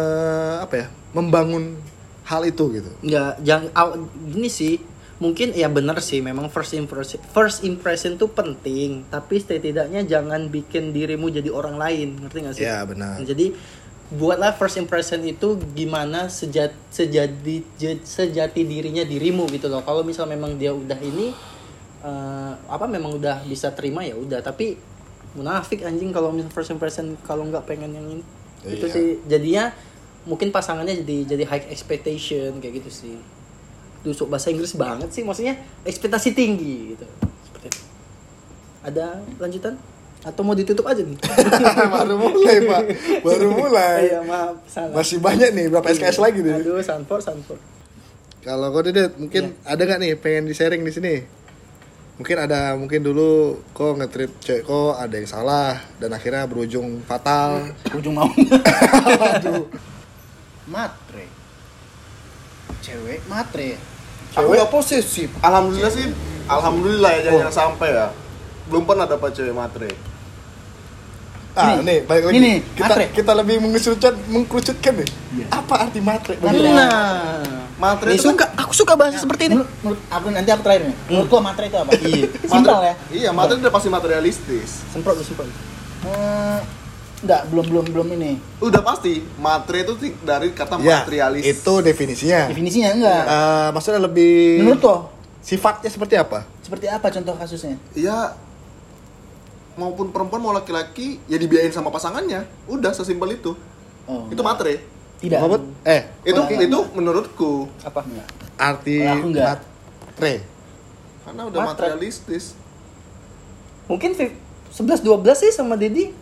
apa 0.64 0.75
ya 0.75 0.87
membangun 1.12 1.76
hal 2.28 2.44
itu 2.44 2.64
gitu 2.76 2.90
Nggak, 3.05 3.32
jangan 3.40 3.69
gini 4.28 4.49
sih. 4.52 4.76
Mungkin 5.19 5.50
ya 5.50 5.66
bener 5.66 5.99
sih, 5.99 6.22
memang 6.22 6.46
first 6.46 6.78
impression, 6.78 7.19
first 7.34 7.66
impression 7.66 8.14
tuh 8.14 8.31
penting. 8.31 9.02
Tapi 9.10 9.43
setidaknya 9.43 10.06
jangan 10.06 10.46
bikin 10.46 10.94
dirimu 10.94 11.26
jadi 11.26 11.50
orang 11.50 11.75
lain, 11.75 12.22
ngerti 12.22 12.38
gak 12.46 12.55
sih? 12.55 12.62
ya 12.62 12.87
benar 12.87 13.19
Jadi 13.26 13.50
buatlah 14.08 14.56
first 14.56 14.81
impression 14.81 15.20
itu 15.20 15.60
gimana 15.76 16.32
sejat, 16.32 16.72
sejadi 16.88 17.60
je- 17.76 18.00
sejati 18.00 18.64
dirinya 18.64 19.05
dirimu 19.05 19.44
gitu 19.52 19.69
loh. 19.69 19.84
Kalau 19.84 20.00
misal 20.00 20.25
memang 20.25 20.56
dia 20.56 20.72
udah 20.72 20.96
ini 20.99 21.37
eh, 21.99 22.52
apa 22.64 22.87
memang 22.87 23.19
udah 23.19 23.44
bisa 23.44 23.69
terima 23.75 24.00
ya 24.00 24.16
udah. 24.16 24.40
Tapi 24.40 24.81
munafik 25.37 25.84
anjing 25.84 26.08
kalau 26.08 26.32
misal 26.32 26.49
first 26.49 26.72
impression 26.72 27.19
kalau 27.20 27.44
nggak 27.44 27.69
pengen 27.69 27.93
yang 27.93 28.06
ini 28.08 28.25
itu 28.64 28.87
Iya. 28.88 28.94
sih 28.96 29.06
jadinya 29.28 29.70
mungkin 30.25 30.50
pasangannya 30.50 31.05
jadi 31.05 31.37
jadi 31.37 31.44
high 31.46 31.69
expectation 31.69 32.58
kayak 32.58 32.81
gitu 32.81 32.90
sih. 32.90 33.16
Dusuk 34.00 34.32
bahasa 34.32 34.49
Inggris 34.49 34.72
banget 34.72 35.12
sih 35.12 35.20
maksudnya 35.20 35.55
ekspektasi 35.84 36.32
tinggi 36.32 36.96
gitu. 36.96 37.05
Seperti 37.44 37.66
itu. 37.70 37.81
Ada 38.82 39.20
lanjutan? 39.37 39.76
Atau 40.20 40.43
mau 40.43 40.53
ditutup 40.53 40.82
aja 40.85 40.99
nih? 40.99 41.15
baru 41.94 42.15
mulai 42.17 42.56
pak 42.61 42.81
baru 43.20 43.49
mulai 43.49 43.99
Iya 44.09 44.20
maaf 44.20 44.56
salah. 44.67 44.93
masih 44.93 45.19
banyak 45.19 45.50
nih 45.50 45.67
berapa 45.69 45.87
SKS 45.88 46.19
lagi 46.19 46.41
nih 46.41 46.59
Aduh, 46.59 46.79
Sanford, 46.81 47.23
Sanford. 47.23 47.61
kalau 48.38 48.69
kau 48.69 48.81
Dedet 48.81 49.15
mungkin 49.15 49.55
ada 49.62 49.79
nggak 49.79 49.99
nih 49.99 50.12
pengen 50.15 50.44
di 50.44 50.55
sharing 50.55 50.81
di 50.81 50.91
sini 50.91 51.15
mungkin 52.15 52.35
ada 52.37 52.75
mungkin 52.75 52.99
dulu 53.00 53.31
kok 53.70 53.94
ngetrip 53.94 54.35
cewek 54.38 54.62
kok 54.65 54.97
ada 54.97 55.12
yang 55.12 55.29
salah 55.29 55.70
dan 55.97 56.11
akhirnya 56.11 56.43
berujung 56.44 56.99
fatal 57.03 57.70
ujung 57.93 58.11
mau 58.12 58.26
Aduh. 59.32 59.70
matre 60.67 61.26
cewek 62.81 63.23
matre 63.25 63.79
Aku 64.31 64.44
cewek 64.44 64.56
nggak 64.56 64.70
posesif 64.70 65.31
Alhamdulillah 65.41 65.89
sih, 65.91 66.06
alhamdulillah 66.46 67.10
ya 67.17 67.20
Oh. 67.29 67.39
jangan 67.41 67.55
sampai 67.55 67.89
ya. 67.91 68.06
Belum 68.67 68.84
pernah 68.84 69.05
dapat 69.05 69.32
cewek 69.32 69.51
matre. 69.51 69.89
Ah 71.58 71.74
Ini, 71.74 71.82
nih 71.82 71.98
baik 72.05 72.22
lagi 72.24 72.34
ini 72.36 72.53
kita 72.70 72.86
matre. 72.88 73.05
kita 73.10 73.32
lebih 73.34 73.56
mengerucutkan 73.58 74.12
mengkerucutkan 74.27 74.93
nih 74.94 75.08
Iya. 75.29 75.44
apa 75.53 75.74
arti 75.81 76.00
matre 76.00 76.34
Matre. 76.38 76.69
Nah, 76.69 77.43
Matre 77.77 78.10
itu 78.10 78.22
kan- 78.24 78.31
suka, 78.32 78.46
aku 78.56 78.72
suka 78.72 78.93
bahasa 78.94 79.19
seperti 79.19 79.43
ini. 79.44 79.55
menurut, 79.55 79.70
menurut 79.81 80.00
aku 80.08 80.27
nanti 80.31 80.48
aku 80.48 80.62
terakhir 80.62 80.82
nih 80.84 80.96
menurut 81.08 81.27
gua 81.29 81.41
matre 81.43 81.65
itu 81.65 81.77
apa 81.77 81.91
Iya. 82.00 82.27
simpel 82.44 82.79
ya 82.81 82.94
Iya, 83.12 83.31
matre 83.32 83.55
udah 83.56 83.70
pasti 83.70 83.88
materialistis. 83.88 84.70
Semprot 84.88 85.15
lu, 85.15 85.22
semprot. 85.22 85.46
Eh, 86.00 86.60
enggak 87.19 87.43
belum 87.46 87.65
belum 87.67 87.84
belum 87.88 88.08
ini 88.15 88.32
Udah 88.60 88.79
pasti, 88.81 89.19
matre 89.36 89.82
itu 89.82 89.94
sih 89.96 90.15
dari 90.20 90.50
kata 90.53 90.79
ya 90.79 91.03
materialis. 91.03 91.43
itu 91.44 91.74
definisinya 91.81 92.46
definisinya 92.46 92.91
enggak 92.93 93.22
Eh, 93.24 93.69
maksudnya 93.72 94.00
lebih 94.00 94.62
menurut 94.62 94.79
lo 94.81 94.96
sifatnya 95.41 95.86
seperti 95.88 96.15
apa 96.15 96.46
seperti 96.60 96.86
apa 96.86 97.06
contoh 97.08 97.34
kasusnya 97.34 97.74
Iya, 97.93 98.34
maupun 99.79 100.11
perempuan 100.11 100.43
mau 100.43 100.51
laki-laki 100.51 101.23
ya 101.25 101.39
dibiayain 101.39 101.70
sama 101.70 101.89
pasangannya. 101.89 102.43
Udah 102.67 102.91
sesimpel 102.91 103.32
itu. 103.32 103.55
oh 104.05 104.27
Itu 104.27 104.43
matre. 104.43 104.99
tidak 105.19 105.39
Robert? 105.41 105.63
eh 105.82 106.03
Itu 106.23 106.39
Oke. 106.41 106.55
itu 106.56 106.79
menurutku 106.93 107.67
Apa? 107.81 108.03
Enggak. 108.03 108.27
arti 108.56 109.03
matre 109.03 110.35
karena 111.23 111.43
udah 111.44 111.61
Matre. 111.61 111.93
materialistis. 111.93 112.55
Mungkin 113.85 114.13
fi- 114.13 114.37
11 114.70 115.01
12 115.01 115.13
sih 115.39 115.51
sama 115.51 115.75
Dedi. 115.75 116.13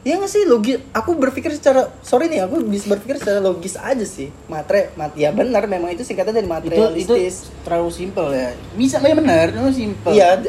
Iya 0.00 0.16
gak 0.16 0.30
sih 0.30 0.46
logis? 0.46 0.78
Aku 0.92 1.12
berpikir 1.14 1.50
secara 1.50 1.90
sorry 2.00 2.30
nih, 2.30 2.38
aku 2.40 2.62
bisa 2.62 2.86
berpikir 2.86 3.18
secara 3.18 3.42
logis 3.42 3.74
aja 3.74 4.06
sih. 4.06 4.30
Matre, 4.46 4.94
mat 4.94 5.10
ya 5.12 5.28
benar 5.30 5.66
memang 5.66 5.90
itu 5.90 6.02
singkatan 6.02 6.30
dari 6.30 6.46
itu 6.46 6.54
itu 6.62 6.78
materialistis. 7.02 7.50
terlalu 7.60 7.90
simpel 7.90 8.30
ya 8.30 8.54
bisa 8.72 9.02
ya 9.02 9.12
benar 9.12 9.50
itu 9.50 9.70
simpel 9.74 10.14
Iya, 10.14 10.46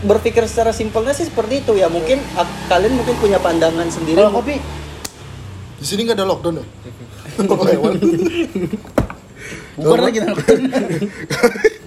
berpikir 0.00 0.44
secara 0.48 0.72
simpelnya 0.72 1.12
sih 1.12 1.28
seperti 1.28 1.60
itu 1.64 1.76
ya. 1.76 1.88
Mungkin 1.92 2.20
ak- 2.36 2.68
kalian 2.68 2.96
mungkin 2.96 3.14
punya 3.20 3.36
pandangan 3.36 3.88
sendiri. 3.88 4.16
kalau 4.16 4.40
kopi? 4.40 4.56
Di 5.80 5.84
sini 5.84 6.04
nggak 6.04 6.16
ada 6.16 6.26
lockdown 6.28 6.60
ya? 6.60 6.66
Kok 7.40 7.60
lewat? 7.64 7.92
bukan 9.80 10.00
lagi 10.04 10.18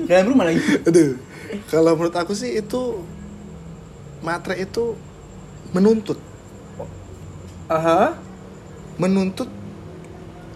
dalam 0.10 0.26
rumah 0.34 0.50
lagi. 0.50 0.58
Aduh, 0.82 1.14
kalau 1.70 1.94
menurut 1.94 2.16
aku 2.18 2.34
sih 2.34 2.58
itu 2.58 3.06
matre 4.26 4.58
itu 4.58 4.98
menuntut, 5.70 6.18
Aha. 7.70 8.18
menuntut 8.98 9.46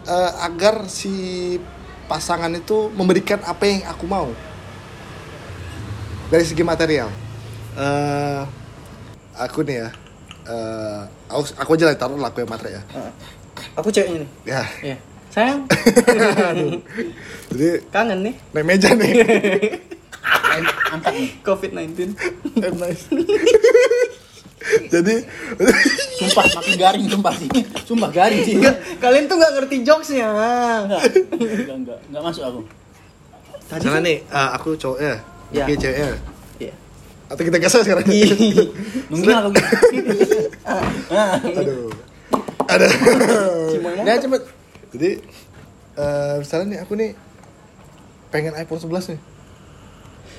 eh, 0.09 0.31
agar 0.41 0.89
si 0.89 1.13
pasangan 2.09 2.49
itu 2.57 2.89
memberikan 2.97 3.37
apa 3.45 3.63
yang 3.69 3.85
aku 3.85 4.05
mau. 4.09 4.33
Dari 6.27 6.41
segi 6.43 6.65
material 6.65 7.26
Eh, 7.77 8.41
aku 9.37 9.61
nih 9.61 9.77
ya 9.77 9.89
eh, 10.43 10.99
aku, 11.27 11.41
aku 11.55 11.69
aja 11.73 11.85
lah 11.85 11.95
taruh 11.95 12.17
lah 12.17 12.27
aku 12.27 12.41
yang 12.41 12.49
materi 12.49 12.73
ya 12.73 12.81
Aku 13.73 13.89
ceweknya 13.89 14.21
nih. 14.21 14.29
ya 14.47 14.61
Iya. 14.83 14.97
Sayang. 15.27 15.61
jadi 17.53 17.69
Kangen 17.87 18.19
nih 18.23 18.33
naik 18.51 18.65
meja 18.65 18.89
nih 18.91 19.11
angkat 20.89 21.13
nih 21.13 21.29
COVID-19. 21.39 22.17
Eh, 22.57 22.71
nice. 22.73 23.05
jadi 24.91 25.15
sumpah 26.17 26.43
makin 26.51 26.75
garing 26.75 27.05
sumpah 27.07 27.33
sih 27.33 27.47
sumpah 27.85 28.09
garing 28.09 28.41
sih 28.41 28.55
Enggak, 28.57 28.75
kalian 28.97 29.23
tuh 29.25 29.37
nggak 29.37 29.51
ngerti 29.53 29.75
jokesnya. 29.81 30.27
enggak 30.27 31.01
enggak 31.31 31.75
enggak 31.77 31.97
enggak 32.03 32.21
masuk 32.21 32.43
aku 32.43 32.59
misalnya 33.69 34.01
nih 34.01 34.17
eh, 34.23 34.49
aku 34.51 34.69
cowoknya 34.75 35.15
Ya. 35.47 35.63
Dia 35.63 35.77
ceweknya. 35.79 36.11
Atau 37.27 37.41
kita 37.41 37.57
geser 37.57 37.83
sekarang 37.83 38.07
nungging 39.07 39.35
aku 39.35 39.49
gitu 39.51 40.15
aduh 41.51 41.91
ada 42.67 42.85
Cimoy 43.67 43.93
nah 44.01 44.15
cepet 44.15 44.41
jadi 44.91 45.09
eh, 45.93 46.33
misalnya 46.39 46.65
nih 46.67 46.79
aku 46.81 46.93
nih 46.95 47.11
pengen 48.27 48.53
iPhone 48.55 48.79
11 48.79 49.15
nih 49.15 49.19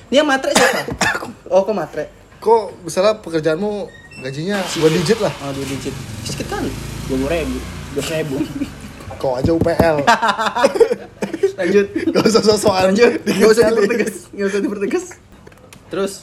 Ini 0.09 0.15
yang 0.19 0.27
matre 0.27 0.49
siapa? 0.51 0.81
Oh, 1.53 1.61
kok 1.61 1.73
matre? 1.73 2.09
kok 2.39 2.73
misalnya 2.81 3.17
pekerjaanmu 3.19 3.85
gajinya 4.21 4.57
dua 4.73 4.89
digit 4.89 5.19
lah 5.19 5.33
Oh, 5.41 5.51
dua 5.51 5.65
digit. 5.65 5.93
Sedikit 6.23 6.49
kali. 6.49 6.69
dua 7.05 7.17
puluh 7.17 7.29
ribu 7.29 7.57
dua 7.93 8.03
ribu 8.07 8.35
kok 9.21 9.33
aja 9.35 9.51
UPL 9.51 9.97
Lanjut. 11.57 11.85
gak 12.13 12.23
usah 12.23 12.41
sosokan 12.41 12.89
Lanjut. 12.89 13.11
Nggak 13.21 13.49
usah 13.51 13.63
dipertegas. 13.67 14.15
Nggak 14.31 14.47
usah 14.47 14.59
dipertegas. 14.61 15.05
Terus. 15.89 16.13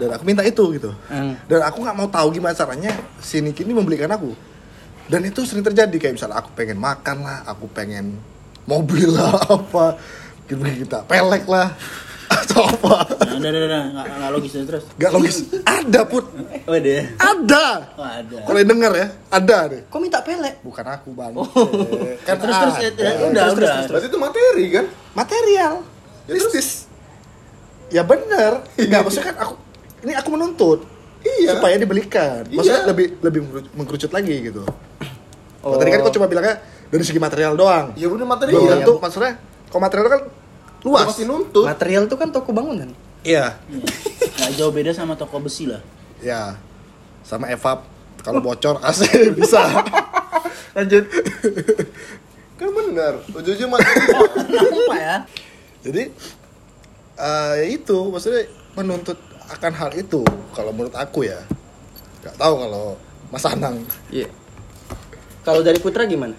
Dan 0.00 0.16
aku 0.16 0.24
minta 0.24 0.40
itu 0.40 0.64
gitu. 0.72 0.90
Hmm. 1.12 1.36
dan 1.44 1.60
aku 1.68 1.84
nggak 1.84 1.96
mau 1.96 2.08
tahu 2.08 2.32
gimana 2.32 2.56
caranya 2.56 2.96
si 3.20 3.44
Niki 3.44 3.68
ini 3.68 3.76
membelikan 3.76 4.08
aku. 4.08 4.32
Dan 5.10 5.26
itu 5.26 5.42
sering 5.44 5.66
terjadi 5.66 5.92
kayak 6.00 6.14
misalnya 6.16 6.40
aku 6.40 6.54
pengen 6.56 6.78
makan 6.80 7.26
lah 7.26 7.44
aku 7.44 7.68
pengen 7.68 8.16
mobil 8.64 9.12
lah 9.12 9.36
apa. 9.60 10.00
Kita 10.48 10.64
kita 10.64 10.98
pelek 11.04 11.44
lah 11.44 11.74
atau 12.40 12.62
apa. 12.62 13.10
Nah, 13.26 13.36
udah 13.42 13.50
udah 13.50 13.62
udah. 13.68 13.82
Nggak 13.90 14.06
nggak 14.06 14.30
logis 14.32 14.52
ya, 14.54 14.62
terus. 14.64 14.84
Gak 14.96 15.10
logis. 15.12 15.36
Ada 15.66 16.00
put. 16.06 16.24
Oh 16.64 16.78
deh 16.78 17.02
ada. 17.18 17.66
Oh 17.98 18.06
ada. 18.06 18.38
Kalau 18.46 18.58
yang 18.62 18.70
denger 18.70 18.92
ya 18.96 19.06
ada 19.28 19.58
deh. 19.68 19.80
Kok 19.90 19.98
minta 20.00 20.22
pelek? 20.22 20.62
bukan 20.62 20.86
aku 20.86 21.10
bang. 21.12 21.32
Oh. 21.34 21.46
kan 22.26 22.36
terus 22.38 22.56
terus 22.56 22.76
ada. 22.78 23.02
ya, 23.02 23.12
udah 23.28 23.44
Terus, 23.50 23.54
terus, 23.58 23.68
udah. 23.68 23.90
Berarti 23.90 24.06
itu 24.08 24.18
materi 24.18 24.64
kan? 24.70 24.86
material. 25.12 25.74
Bisnis 26.30 26.90
ya 27.90 28.02
bener. 28.06 28.62
Nggak 28.78 29.00
maksudnya 29.02 29.26
kan 29.34 29.36
aku 29.42 29.54
ini 30.00 30.12
aku 30.12 30.28
menuntut 30.30 30.80
Iya. 31.20 31.52
supaya 31.54 31.76
dibelikan 31.76 32.48
maksudnya 32.48 32.80
Iya. 32.80 32.88
lebih 32.88 33.06
lebih 33.20 33.40
mengkerucut- 33.72 34.10
lagi 34.10 34.40
gitu 34.42 34.64
Oh. 35.60 35.66
oh. 35.66 35.76
tadi 35.76 35.90
kan 35.90 36.00
kau 36.00 36.08
cuma 36.10 36.24
bilangnya 36.24 36.56
dari 36.88 37.04
segi 37.04 37.18
material 37.18 37.52
doang 37.54 37.92
Ya 37.92 38.06
udah 38.06 38.24
materi 38.24 38.50
belum 38.50 38.64
ya. 38.64 38.72
tentu 38.78 38.96
maksudnya 38.96 39.36
kalau 39.68 39.82
material 39.82 40.06
kan 40.08 40.20
luas 40.80 41.06
Masih 41.06 41.24
nuntut. 41.24 41.62
Material 41.62 42.02
tuh 42.06 42.16
kan 42.16 42.28
toko 42.30 42.50
bangunan. 42.50 42.88
iya 43.20 43.60
Iya. 43.68 43.84
nggak 44.40 44.52
jauh 44.56 44.72
beda 44.72 44.90
sama 44.90 45.12
toko 45.12 45.36
besi 45.38 45.64
lah 45.64 45.84
ya 46.18 46.56
sama 47.20 47.46
evap 47.46 47.84
kalau 48.18 48.40
bocor 48.40 48.80
AC 48.82 49.04
bisa 49.32 49.60
Lanjut. 50.70 51.02
Kan 52.54 52.70
benar. 52.70 53.18
Ujung-ujung 53.28 53.68
materi. 53.68 54.00
kenapa 54.46 54.94
ya 54.94 55.16
jadi 55.80 56.02
eh, 57.16 57.52
ya 57.54 57.66
itu 57.66 57.98
maksudnya 58.06 58.46
menuntut 58.72 59.18
akan 59.50 59.72
hal 59.74 59.90
itu 59.98 60.22
kalau 60.54 60.70
menurut 60.70 60.94
aku 60.94 61.26
ya 61.26 61.42
nggak 62.22 62.36
tahu 62.38 62.54
kalau 62.66 62.86
Mas 63.30 63.46
Anang 63.46 63.82
Iya. 64.10 64.26
Kalau 65.40 65.64
dari 65.64 65.80
Putra 65.80 66.04
gimana? 66.04 66.36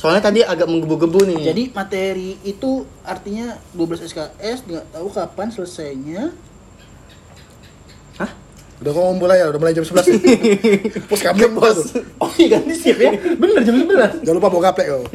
Soalnya 0.00 0.24
tadi 0.24 0.40
agak 0.40 0.64
menggebu-gebu 0.64 1.28
nih. 1.28 1.38
jadi 1.52 1.62
materi 1.70 2.40
itu 2.42 2.84
artinya 3.04 3.56
12 3.76 4.04
SKS 4.10 4.58
nggak 4.66 4.86
tahu 4.96 5.08
kapan 5.12 5.48
selesainya 5.52 6.32
Hah? 8.18 8.30
udah 8.80 8.92
ngomong 8.92 9.16
mulai 9.22 9.40
ya 9.40 9.48
udah 9.48 9.60
mulai 9.60 9.72
jam 9.72 9.86
11 9.86 10.12
nih 10.12 10.20
pos 11.08 11.20
bos 11.56 11.78
oh 12.20 12.30
iya 12.36 12.58
ganti 12.58 12.74
sih 12.74 12.92
ya 12.92 13.16
bener 13.16 13.64
jam 13.64 13.76
11 13.80 14.26
jangan 14.26 14.36
lupa 14.36 14.48
bawa 14.52 14.62
gaplek 14.72 14.86
kau 14.92 15.04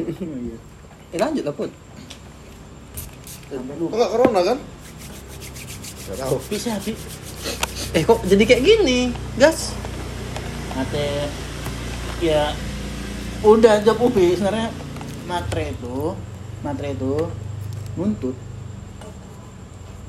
Eh 1.10 1.18
lanjut 1.18 1.42
lah 1.42 1.54
Put. 1.54 1.70
Enggak 3.50 4.10
corona 4.14 4.40
kan? 4.46 4.58
Tahu. 6.16 6.36
Bisa 6.48 6.76
sih 6.80 6.96
Eh 7.90 8.06
kok 8.06 8.22
jadi 8.22 8.42
kayak 8.46 8.62
gini? 8.62 9.10
Gas. 9.34 9.74
mate 10.70 11.26
ya 12.22 12.54
udah 13.42 13.82
job 13.82 13.98
UB 13.98 14.16
sebenarnya 14.38 14.70
matre 15.26 15.74
itu 15.74 16.14
matre 16.62 16.94
itu 16.94 17.26
nuntut. 17.98 18.36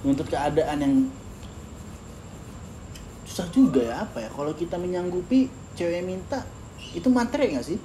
Nuntut 0.05 0.27
keadaan 0.29 0.77
yang 0.77 0.95
susah 3.25 3.47
juga 3.49 3.81
ya 3.81 3.95
apa 4.05 4.21
ya? 4.21 4.29
Kalau 4.29 4.53
kita 4.53 4.77
menyanggupi 4.77 5.49
cewek 5.73 6.05
minta 6.05 6.45
itu 6.93 7.09
matre 7.09 7.49
nggak 7.49 7.65
sih? 7.65 7.79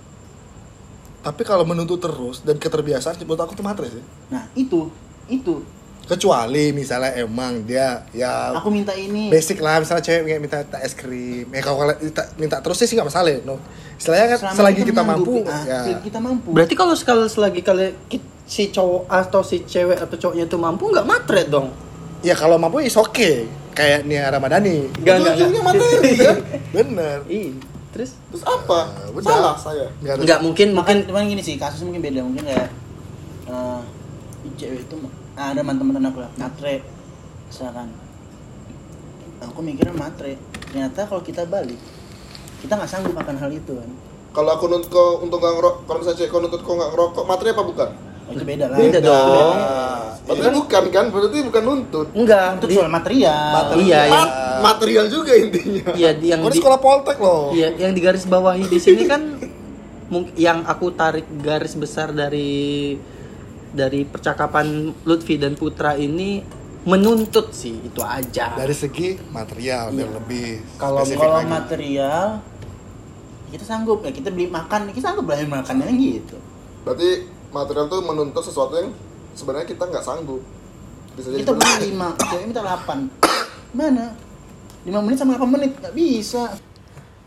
Tapi 1.25 1.43
kalau 1.43 1.65
menuntut 1.65 1.99
terus 2.05 2.45
dan 2.45 2.61
keterbiasaan 2.61 3.17
menurut 3.25 3.41
aku 3.41 3.57
tuh 3.57 3.65
matre 3.65 3.89
sih. 3.89 4.05
Nah 4.29 4.53
itu 4.53 4.93
itu 5.33 5.65
kecuali 6.07 6.71
misalnya 6.71 7.11
emang 7.15 7.63
dia 7.63 8.07
ya 8.11 8.55
aku 8.55 8.71
minta 8.71 8.95
ini 8.95 9.27
basic 9.27 9.59
lah 9.59 9.83
misalnya 9.83 10.03
cewek 10.03 10.39
minta, 10.39 10.63
minta 10.63 10.79
es 10.79 10.95
krim 10.95 11.51
ya 11.51 11.61
kalau 11.61 11.91
minta, 11.93 12.23
minta 12.39 12.57
terus 12.63 12.79
sih 12.79 12.95
nggak 12.95 13.11
masalah 13.11 13.35
no 13.43 13.59
istilahnya 13.97 14.27
kan 14.31 14.39
Selama 14.39 14.57
selagi 14.57 14.81
kita, 14.85 15.03
mampu 15.03 15.33
menyanggupi, 15.41 15.73
ah, 15.73 15.85
ya 15.89 15.99
kita 15.99 16.19
mampu 16.21 16.49
Berarti 16.53 16.75
kalau 16.75 16.95
sekali 16.95 17.27
selagi 17.27 17.61
kalian 17.61 17.93
ki- 18.07 18.23
si 18.45 18.71
cowok 18.71 19.09
atau 19.09 19.41
si 19.41 19.65
cewek 19.65 19.99
atau 19.99 20.17
cowoknya 20.17 20.45
itu 20.45 20.57
mampu 20.57 20.85
nggak 20.87 21.03
matre 21.05 21.43
dong? 21.47 21.73
ya 22.21 22.33
kalau 22.33 22.55
mampu 22.57 22.81
is 22.81 22.95
oke 22.95 23.31
kayak 23.73 24.05
Nia 24.05 24.29
Ramadhani 24.29 24.89
Enggak 24.95 25.15
enggak. 25.17 25.35
Ujung-ujungnya 25.37 25.63
materi 25.63 26.11
kan? 26.23 26.37
bener 26.73 27.19
Iya. 27.27 27.51
Terus? 27.91 28.11
Terus 28.29 28.45
apa? 28.45 28.79
Udah. 29.11 29.25
Salah 29.27 29.55
saya. 29.57 29.87
nggak 30.01 30.19
mungkin 30.39 30.69
mungkin 30.73 30.77
mungkin 30.77 30.97
cuman 31.07 31.27
gini 31.27 31.41
sih 31.41 31.57
kasus 31.57 31.83
mungkin 31.83 32.01
beda 32.01 32.21
mungkin 32.21 32.45
kayak 32.45 32.69
eh, 33.49 33.81
cewek 34.55 34.81
itu 34.83 34.97
ah, 35.37 35.53
ada 35.53 35.61
mantan-mantan 35.61 36.05
aku 36.05 36.19
lah 36.19 36.31
matre 36.35 36.81
misalkan 37.47 37.89
aku 39.39 39.61
mikirnya 39.61 39.95
matre 39.95 40.41
ternyata 40.67 41.05
kalau 41.05 41.23
kita 41.23 41.45
balik 41.45 41.79
kita 42.59 42.73
nggak 42.75 42.89
sanggup 42.89 43.15
akan 43.15 43.37
hal 43.37 43.51
itu 43.51 43.75
kan 43.75 43.91
Kalau 44.29 44.53
aku 44.53 44.65
nuntut 44.67 44.91
kau 44.91 45.17
untuk 45.19 45.41
nggak 45.41 45.49
ngerokok, 45.51 45.81
kalau 45.87 45.99
misalnya 45.99 46.29
kau 46.29 46.39
nuntut 46.39 46.61
kau 46.61 46.77
nggak 46.77 46.93
ngerokok, 46.93 47.25
materi 47.25 47.49
apa 47.51 47.63
bukan? 47.65 47.89
oh, 47.97 48.33
itu 48.33 48.45
beda 48.45 48.65
lah 48.67 48.77
Beda 48.77 48.99
dong. 49.01 49.55
Nah, 49.57 50.05
berarti 50.29 50.49
bukan 50.53 50.85
kan? 50.91 51.05
Berarti 51.09 51.37
bukan 51.41 51.63
nuntut. 51.65 52.07
enggak. 52.13 52.47
untuk 52.53 52.69
Di, 52.69 52.77
soal 52.77 52.91
material 52.91 53.65
Iya, 53.81 54.01
yang 54.03 54.13
Mat- 54.13 54.37
material 54.59 55.07
juga 55.09 55.33
intinya. 55.33 55.89
iya 55.95 56.11
di- 56.13 56.29
yang 56.29 56.41
Kau 56.43 56.49
di 56.49 56.53
di, 56.53 56.61
sekolah 56.61 56.77
poltek 56.79 57.17
loh 57.17 57.49
iya 57.51 57.69
yang 57.79 57.93
digaris 57.93 58.29
bawahi 58.29 58.65
di 58.67 58.77
sini 58.77 59.03
kan 59.05 59.23
yang 60.37 60.59
aku 60.65 60.93
tarik 60.93 61.25
garis 61.41 61.73
besar 61.73 62.13
dari 62.13 62.93
dari 63.69 64.03
percakapan 64.03 64.67
Lutfi 65.03 65.37
dan 65.37 65.55
Putra 65.55 65.95
ini 65.95 66.43
menuntut 66.83 67.51
sih 67.51 67.83
itu 67.83 67.99
aja. 67.99 68.55
dari 68.55 68.71
segi 68.71 69.19
material 69.27 69.91
biar 69.91 70.07
Iya. 70.07 70.17
lebih 70.17 70.49
Kalau- 70.77 71.03
spesifik 71.03 71.19
kalau 71.21 71.37
lagi. 71.37 71.51
material 71.51 72.27
kita 73.49 73.65
sanggup 73.65 73.99
ya 74.01 74.11
kita 74.11 74.29
beli 74.29 74.47
makan 74.47 74.91
kita 74.91 75.05
sanggup 75.05 75.25
beli 75.25 75.45
makannya 75.45 75.87
gitu 75.93 76.39
Berarti 76.83 77.11
material 77.49 77.87
tuh 77.87 78.01
menuntut 78.01 78.39
sesuatu 78.41 78.75
yang 78.77 78.95
sebenarnya 79.33 79.67
kita 79.67 79.83
nggak 79.83 80.01
sanggup. 80.01 80.39
Bisa 81.13 81.29
jadi 81.29 81.43
kita 81.43 81.53
beli 81.53 81.91
lima 81.91 82.09
cewek 82.15 82.45
minta 82.47 82.61
delapan 82.61 83.11
mana 83.73 84.15
lima 84.83 85.01
menit 85.01 85.17
sama 85.17 85.35
delapan 85.35 85.51
menit 85.53 85.73
nggak 85.77 85.93
bisa 85.93 86.55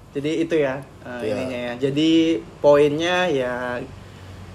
Jadi 0.09 0.41
itu 0.41 0.55
ya 0.55 0.79
uh, 1.03 1.19
Iya. 1.19 1.35
ininya 1.35 1.59
ya. 1.59 1.73
Jadi 1.81 2.11
poinnya 2.57 3.27
ya 3.27 3.83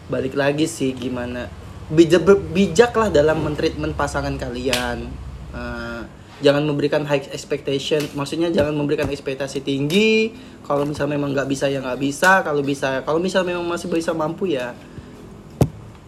balik 0.07 0.33
lagi 0.33 0.65
sih 0.65 0.91
gimana 0.91 1.47
bijak 1.93 2.25
bijaklah 2.53 3.13
dalam 3.13 3.45
mentreatment 3.45 3.93
pasangan 3.93 4.33
kalian. 4.41 5.09
Uh, 5.53 6.03
jangan 6.41 6.65
memberikan 6.65 7.05
high 7.05 7.25
expectation. 7.31 8.01
Maksudnya 8.17 8.49
jangan 8.49 8.73
memberikan 8.73 9.09
ekspektasi 9.09 9.61
tinggi. 9.61 10.33
Kalau 10.65 10.89
misalnya 10.89 11.21
memang 11.21 11.37
nggak 11.37 11.49
bisa 11.49 11.69
ya 11.69 11.85
nggak 11.85 12.01
bisa. 12.01 12.41
Kalau 12.41 12.65
bisa 12.65 13.05
kalau 13.05 13.21
misalnya 13.21 13.57
memang 13.57 13.69
masih 13.69 13.93
bisa 13.93 14.17
mampu 14.17 14.53
ya 14.53 14.73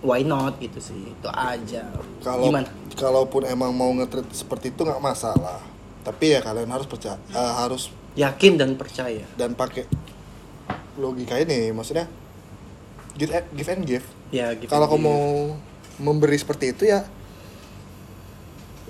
why 0.01 0.25
not 0.25 0.57
gitu 0.63 0.81
sih. 0.81 1.13
Itu 1.13 1.29
aja. 1.29 1.85
kalau 2.25 2.49
Gimana? 2.49 2.69
kalaupun 2.97 3.45
emang 3.45 3.77
mau 3.77 3.93
ngetrit 3.93 4.25
seperti 4.33 4.73
itu 4.73 4.81
nggak 4.81 5.05
masalah 5.05 5.61
tapi 6.01 6.33
ya 6.33 6.41
kalian 6.41 6.71
harus 6.73 6.89
percaya 6.89 7.21
eh, 7.29 7.55
harus 7.61 7.93
Yakin 8.17 8.57
dan 8.57 8.73
percaya. 8.81 9.21
dan 9.37 9.53
pakai 9.53 9.85
logika 10.97 11.37
ini 11.37 11.69
maksudnya 11.77 12.09
give 13.21 13.29
and, 13.37 13.47
give 13.53 13.69
and 13.69 13.85
give 13.85 14.07
Ya, 14.33 14.57
kalau 14.67 14.91
kau 14.91 14.99
mau 14.99 15.55
memberi 15.99 16.37
seperti 16.37 16.71
itu 16.71 16.85
ya 16.87 17.05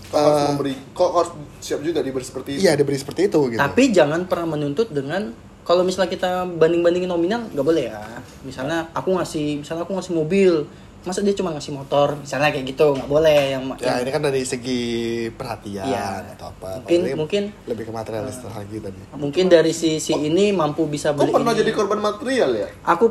Kau 0.07 0.23
harus 0.23 0.39
Eh, 0.39 0.47
memberi, 0.49 0.73
kau 0.93 1.11
harus 1.13 1.31
siap 1.59 1.81
juga 1.81 1.99
diberi 1.99 2.23
seperti 2.23 2.51
itu. 2.53 2.61
iya 2.63 2.73
diberi 2.73 2.95
seperti 2.95 3.27
itu 3.27 3.41
gitu 3.49 3.59
Tapi 3.59 3.91
jangan 3.91 4.23
pernah 4.25 4.55
menuntut 4.55 4.87
dengan 4.89 5.35
kalau 5.63 5.83
misalnya 5.83 6.07
kita 6.09 6.31
banding-bandingin 6.47 7.07
nominal 7.07 7.43
nggak 7.45 7.67
boleh 7.67 7.91
ya. 7.91 7.99
Misalnya 8.41 8.87
aku 8.93 9.11
ngasih, 9.13 9.67
misalnya 9.67 9.83
aku 9.83 9.99
ngasih 9.99 10.15
mobil, 10.15 10.63
masa 11.03 11.23
dia 11.23 11.35
cuma 11.35 11.51
ngasih 11.51 11.75
motor, 11.75 12.15
misalnya 12.17 12.51
kayak 12.51 12.67
gitu 12.69 12.95
nggak 12.95 13.07
boleh 13.09 13.41
yang 13.51 13.67
ya 13.73 13.83
yang- 13.89 13.99
ini 14.01 14.11
kan 14.11 14.23
dari 14.23 14.43
segi 14.43 14.83
perhatian 15.29 15.83
Iya. 15.85 16.23
atau 16.35 16.51
apa 16.53 16.79
Mungkin- 16.81 17.19
mungkin- 17.19 17.47
lebih 17.65 17.83
ke 17.83 17.93
materialis 17.93 18.39
lagi 18.45 18.79
tadi 18.79 19.01
mungkin 19.13 19.45
dari 19.49 19.71
si 19.71 19.99
si 19.99 20.15
ini 20.15 20.51
mampu 20.53 20.87
bisa 20.87 21.11
beli. 21.11 21.31
pernah 21.31 21.51
ini. 21.51 21.61
jadi 21.63 21.71
korban 21.73 21.99
material 22.01 22.51
ya? 22.57 22.69
Aku, 22.85 23.11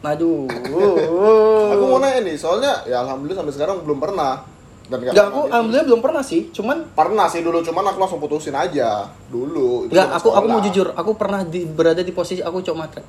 aduh. 0.00 0.46
Aku 1.74 1.84
mau 1.90 1.98
nanya 1.98 2.20
nih, 2.22 2.36
soalnya 2.38 2.72
ya 2.86 3.02
alhamdulillah 3.02 3.38
sampai 3.42 3.54
sekarang 3.54 3.76
belum 3.82 3.98
pernah. 3.98 4.44
Dan 4.86 5.02
nggak 5.02 5.12
Enggak, 5.12 5.26
pernah 5.26 5.34
aku 5.34 5.40
gitu. 5.42 5.50
alhamdulillah 5.50 5.86
belum 5.90 6.02
pernah 6.02 6.22
sih. 6.22 6.40
Cuman 6.54 6.76
pernah 6.94 7.26
sih 7.26 7.40
dulu, 7.42 7.58
cuman 7.64 7.84
aku 7.90 7.98
langsung 7.98 8.20
putusin 8.22 8.54
aja 8.54 9.10
dulu. 9.26 9.90
Zaman 9.90 10.14
aku 10.14 10.28
aku 10.30 10.46
mau 10.46 10.60
jujur, 10.62 10.94
aku 10.94 11.10
pernah 11.18 11.40
di, 11.42 11.66
berada 11.66 12.02
di 12.06 12.12
posisi 12.14 12.38
aku 12.38 12.62
cok 12.62 12.76
matre. 12.78 13.02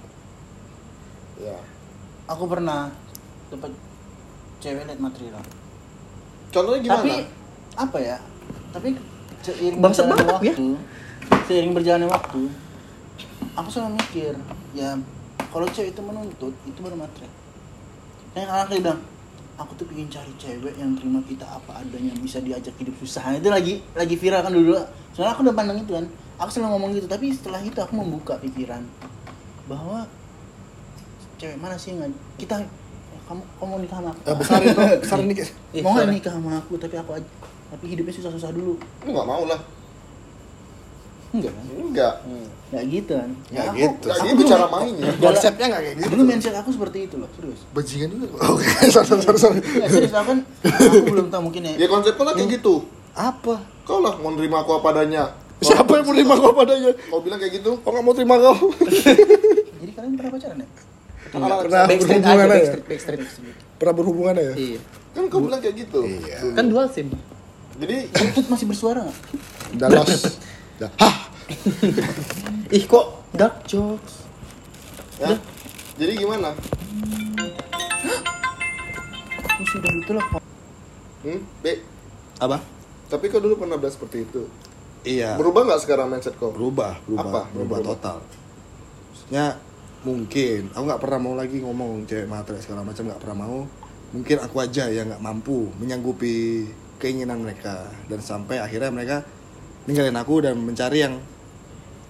Ya. 1.38 1.58
Aku 2.26 2.50
pernah 2.50 2.90
dapat 3.54 3.72
cewek 4.58 4.90
liat 4.90 5.00
material. 5.00 5.38
Contohnya 6.50 6.80
gimana? 6.82 6.98
Tapi 7.06 7.14
apa 7.78 7.98
ya? 8.02 8.18
Tapi 8.74 8.90
seiring 9.46 9.80
Bangsat 9.80 10.10
berjalannya 10.10 10.26
banget 10.26 10.34
ya. 10.34 10.54
waktu, 10.54 10.68
seiring 11.48 11.74
berjalannya 11.78 12.10
waktu, 12.10 12.42
aku 13.54 13.68
selalu 13.72 13.92
mikir, 14.02 14.34
ya 14.74 14.98
kalau 15.54 15.66
cewek 15.72 15.94
itu 15.96 16.02
menuntut, 16.04 16.54
itu 16.68 16.80
baru 16.82 16.98
matre. 17.00 17.30
Kayak 18.38 18.54
orang 18.54 18.68
kayak 18.70 18.82
bilang, 18.86 19.02
aku 19.58 19.72
tuh 19.82 19.86
pengen 19.90 20.08
cari 20.14 20.30
cewek 20.38 20.78
yang 20.78 20.94
terima 20.94 21.26
kita 21.26 21.46
apa 21.50 21.82
adanya, 21.82 22.14
bisa 22.22 22.38
diajak 22.38 22.78
hidup 22.78 22.94
susah. 23.02 23.34
Itu 23.34 23.50
lagi 23.50 23.82
lagi 23.98 24.14
viral 24.14 24.46
kan 24.46 24.54
dulu. 24.54 24.78
Soalnya 25.18 25.34
aku 25.34 25.42
udah 25.42 25.56
pandang 25.58 25.82
itu 25.82 25.98
kan. 25.98 26.06
Aku 26.38 26.54
selalu 26.54 26.70
ngomong 26.78 26.92
gitu, 26.94 27.10
tapi 27.10 27.34
setelah 27.34 27.58
itu 27.66 27.82
aku 27.82 27.98
membuka 27.98 28.38
pikiran 28.38 28.86
bahwa 29.66 30.06
cewek 31.42 31.58
mana 31.58 31.74
sih 31.82 31.98
yang 31.98 32.14
kita 32.38 32.62
kamu 33.26 33.42
kamu 33.58 33.68
mau 33.74 33.80
nikah 33.82 33.98
sama 33.98 34.10
aku? 34.14 34.22
Eh, 34.22 34.36
besarin 34.38 34.68
tuh 34.72 34.86
besarin 35.04 35.26
dikit 35.34 35.48
Ih, 35.74 35.82
mau 35.82 35.98
nikah 35.98 36.34
sama 36.38 36.52
aku 36.62 36.74
tapi 36.78 36.96
aku 36.96 37.12
tapi 37.68 37.86
hidupnya 37.92 38.14
susah-susah 38.16 38.54
dulu 38.56 38.80
Lu 39.04 39.10
nggak 39.12 39.28
mau 39.28 39.44
lah. 39.50 39.60
Enggak 41.30 41.52
kan 41.52 41.66
Enggak. 41.78 42.14
nggak 42.68 42.84
gitu 42.90 43.12
kan 43.14 43.30
Nggak 43.48 43.66
aku, 43.66 43.76
gitu. 43.78 44.06
Nggak 44.06 44.18
aku 44.18 44.28
gitu 44.30 44.42
cara 44.46 44.66
mainnya. 44.68 45.10
konsepnya 45.18 45.66
nggak 45.68 45.82
kayak 45.82 45.96
gitu 45.98 46.08
dulu 46.10 46.24
mindset 46.24 46.56
aku 46.58 46.70
seperti 46.70 46.98
itu 47.02 47.16
loh 47.16 47.30
serius 47.32 47.62
bajingan 47.70 48.08
juga 48.14 48.26
oke 48.52 48.66
sorry 48.88 49.08
sorry 49.18 49.40
sorry 49.40 49.60
ya 49.74 49.88
serius 49.88 50.14
aku 50.14 50.28
kan 50.28 50.40
aku 50.66 50.98
belum 51.06 51.28
tahu 51.28 51.42
mungkin 51.44 51.62
ya 51.64 51.74
Ya 51.78 51.88
konsep 51.88 52.14
kau 52.14 52.24
lah 52.24 52.34
kayak 52.34 52.50
gitu. 52.54 52.76
apa 53.14 53.56
Kau 53.82 54.00
lah 54.00 54.14
mau 54.16 54.30
nerima 54.30 54.62
aku 54.62 54.72
apa 54.76 54.88
adanya. 54.92 55.32
Kau- 55.58 55.64
siapa 55.66 55.90
yang 55.90 56.04
mau 56.04 56.14
terima 56.14 56.36
kau 56.36 56.52
padanya 56.52 56.92
Kau 57.02 57.20
bilang 57.20 57.40
kayak 57.40 57.54
gitu? 57.56 57.72
kau 57.78 57.90
nggak 57.90 58.04
mau 58.04 58.14
terima 58.14 58.36
kau 58.38 58.56
jadi 59.80 59.92
kalian 59.92 60.14
pernah 60.14 60.32
pacaran 60.32 60.58
ya 60.58 60.68
pernah 61.28 61.84
Backstreet 61.84 62.22
berhubungan 62.22 62.48
aja, 62.48 62.56
aja 62.56 62.78
backstreet, 62.86 62.86
backstreet. 62.86 63.56
pernah 63.76 63.94
berhubungan 63.94 64.36
ya 64.36 64.52
Iya. 64.54 64.80
Kan 65.10 65.24
kau 65.28 65.40
bilang 65.40 65.58
kayak 65.58 65.76
gitu. 65.80 66.00
Iya. 66.04 66.38
Kan 66.52 66.66
dual 66.68 66.86
sim. 66.88 67.10
Jadi 67.76 67.96
Bluetooth 68.08 68.48
masih 68.48 68.66
bersuara 68.66 69.02
nggak 69.72 69.88
udah 69.90 70.06
Udah. 70.78 70.92
hah 70.96 71.18
Ih 72.70 72.84
kok 72.84 73.06
dark 73.32 73.64
jokes. 73.64 74.28
ya. 75.18 75.34
Jadi 75.96 76.14
gimana? 76.16 76.52
aku 79.40 79.64
sudah 79.68 79.92
itulah 79.96 80.26
Hmm? 81.18 81.42
B. 81.60 81.66
apa 82.38 82.62
Tapi 83.10 83.26
kau 83.28 83.42
dulu 83.42 83.58
pernah 83.58 83.76
bilang 83.76 83.90
seperti 83.90 84.22
itu. 84.22 84.46
iya 85.02 85.34
Berubah 85.34 85.66
nggak 85.66 85.82
sekarang 85.82 86.08
mindset 86.08 86.36
kau? 86.36 86.52
berubah 86.52 87.02
berubah 87.02 87.26
Apa? 87.26 87.42
berubah 87.50 87.78
Berubah. 87.80 87.98
total 87.98 88.18
maksudnya 89.10 89.46
mungkin 90.04 90.70
aku 90.70 90.84
nggak 90.86 91.02
pernah 91.02 91.20
mau 91.20 91.34
lagi 91.34 91.58
ngomong 91.58 92.06
cewek 92.06 92.28
matre 92.28 92.62
segala 92.62 92.86
macam 92.86 93.10
nggak 93.10 93.18
pernah 93.18 93.38
mau 93.40 93.60
mungkin 94.08 94.38
aku 94.40 94.56
aja 94.58 94.88
yang 94.88 95.10
nggak 95.10 95.20
mampu 95.20 95.74
menyanggupi 95.76 96.70
keinginan 96.98 97.42
mereka 97.42 97.90
dan 98.06 98.22
sampai 98.22 98.62
akhirnya 98.62 98.88
mereka 98.88 99.18
ninggalin 99.88 100.14
aku 100.14 100.44
dan 100.44 100.56
mencari 100.56 101.02
yang 101.02 101.16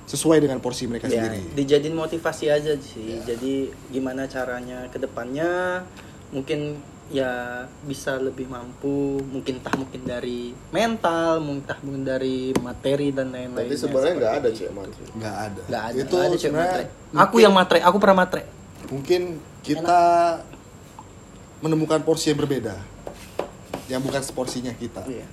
sesuai 0.03 0.39
dengan 0.39 0.57
porsi 0.57 0.87
mereka 0.87 1.05
Ya, 1.05 1.19
sendiri 1.19 1.51
dijadiin 1.53 1.93
motivasi 1.93 2.47
aja 2.47 2.73
sih. 2.75 3.19
Jadi 3.21 3.69
gimana 3.87 4.25
caranya 4.25 4.87
ke 4.87 4.97
depannya 4.97 5.83
mungkin 6.29 6.79
ya 7.07 7.63
bisa 7.83 8.15
lebih 8.17 8.47
mampu, 8.47 9.19
mungkin 9.23 9.59
entah 9.59 9.75
mungkin 9.75 10.03
dari 10.03 10.51
mental, 10.69 11.39
mungkin 11.39 11.63
entah 11.63 11.79
mungkin 11.79 12.03
dari 12.03 12.51
materi 12.57 13.11
dan 13.11 13.31
lain-lain. 13.31 13.63
Tapi 13.63 13.75
sebenarnya 13.77 14.13
nggak 14.17 14.33
ada 14.33 14.49
cewek 14.49 14.73
matre. 14.73 15.03
nggak 15.13 15.35
ada 15.37 15.61
Nggak 15.63 15.83
ada. 15.83 15.95
itu 15.97 16.15
ada 16.15 16.27
cewek 16.27 16.39
sebenarnya 16.41 16.67
matre. 16.67 16.83
Aku 17.15 17.35
yang 17.37 17.53
matre, 17.53 17.79
aku 17.79 17.97
pernah 17.97 18.17
matre. 18.17 18.43
mungkin 18.87 19.21
kita 19.61 19.99
menemukan 21.59 21.99
porsi 22.01 22.31
yang 22.31 22.39
berbeda 22.39 22.75
yang 23.87 23.99
bukan 23.99 24.19
seporsinya 24.19 24.71
kita 24.71 25.03
Iya. 25.03 25.27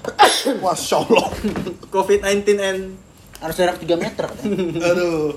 Masya 0.64 0.96
Allah 1.04 1.26
COVID-19 1.92 2.40
and 2.60 2.80
harus 3.40 3.56
jarak 3.56 3.80
3 3.80 3.96
meter 3.96 4.24
katanya. 4.28 4.56
aduh. 4.92 5.32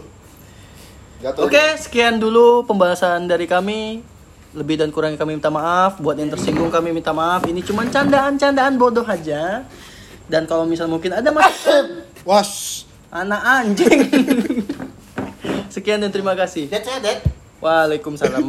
Oke, 1.39 1.79
sekian 1.79 2.19
dulu 2.19 2.67
pembahasan 2.67 3.31
dari 3.31 3.47
kami. 3.47 4.03
Lebih 4.53 4.75
dan 4.75 4.91
kurang 4.91 5.15
kami 5.15 5.39
minta 5.39 5.47
maaf. 5.47 5.97
Buat 6.03 6.19
yang 6.19 6.29
tersinggung 6.29 6.67
kami 6.67 6.91
minta 6.91 7.15
maaf. 7.15 7.47
Ini 7.47 7.63
cuma 7.63 7.87
candaan-candaan 7.87 8.75
bodoh 8.75 9.07
aja. 9.07 9.63
Dan 10.27 10.43
kalau 10.45 10.67
misal 10.67 10.91
mungkin 10.91 11.15
ada 11.15 11.31
mas 11.31 11.63
was 12.27 12.83
anak 13.07 13.39
anjing. 13.39 14.11
Sekian 15.73 16.03
dan 16.03 16.11
terima 16.11 16.35
kasih. 16.35 16.67
That's 16.67 16.91
it, 16.91 17.01
that. 17.01 17.19
Waalaikumsalam. 17.63 18.41